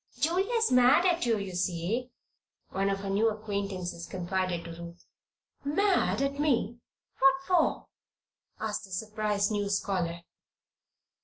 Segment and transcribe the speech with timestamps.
[0.19, 2.09] "Julia's mad at you, you see,"
[2.69, 5.05] one of her new acquaintances confided to Ruth.
[5.63, 6.79] "Mad at me?
[7.19, 7.87] What for?"
[8.59, 10.21] asked the surprised new scholar.